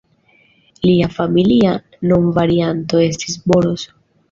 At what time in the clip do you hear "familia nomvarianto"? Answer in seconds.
1.17-3.05